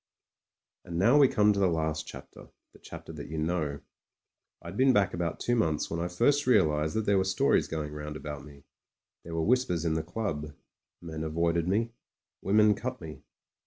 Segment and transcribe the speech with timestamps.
[0.83, 3.81] And now we come to the last chapter— the chapter that you know.
[4.59, 7.93] I'd been back about two months when I first realised that there were stories going
[7.93, 8.63] round about me.
[9.23, 10.55] There were whispers in the club;
[11.03, 11.91] men avoided me;
[12.41, 13.21] women cut me.